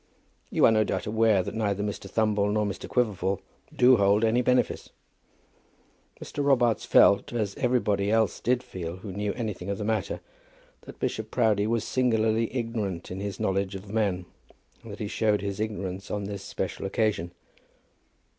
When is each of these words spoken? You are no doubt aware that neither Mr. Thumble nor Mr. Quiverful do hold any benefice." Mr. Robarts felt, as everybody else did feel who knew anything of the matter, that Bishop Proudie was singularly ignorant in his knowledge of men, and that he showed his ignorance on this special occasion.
You 0.49 0.65
are 0.65 0.71
no 0.71 0.83
doubt 0.83 1.05
aware 1.05 1.43
that 1.43 1.53
neither 1.53 1.83
Mr. 1.83 2.09
Thumble 2.09 2.49
nor 2.51 2.65
Mr. 2.65 2.89
Quiverful 2.89 3.39
do 3.71 3.97
hold 3.97 4.25
any 4.25 4.41
benefice." 4.41 4.89
Mr. 6.19 6.43
Robarts 6.43 6.85
felt, 6.85 7.31
as 7.31 7.53
everybody 7.57 8.09
else 8.09 8.39
did 8.39 8.63
feel 8.63 8.95
who 8.95 9.11
knew 9.11 9.31
anything 9.33 9.69
of 9.69 9.77
the 9.77 9.83
matter, 9.85 10.19
that 10.87 10.97
Bishop 10.97 11.29
Proudie 11.29 11.67
was 11.67 11.83
singularly 11.83 12.51
ignorant 12.51 13.11
in 13.11 13.19
his 13.19 13.39
knowledge 13.39 13.75
of 13.75 13.91
men, 13.93 14.25
and 14.81 14.91
that 14.91 14.97
he 14.97 15.07
showed 15.07 15.41
his 15.41 15.59
ignorance 15.59 16.09
on 16.09 16.23
this 16.23 16.41
special 16.43 16.87
occasion. 16.87 17.29